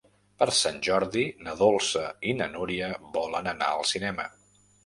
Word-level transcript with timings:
Per 0.43 0.45
Sant 0.59 0.79
Jordi 0.87 1.25
na 1.47 1.53
Dolça 1.59 2.05
i 2.31 2.35
na 2.39 2.49
Núria 2.57 2.91
volen 3.19 3.55
anar 3.55 3.73
al 3.77 3.89
cinema. 3.95 4.31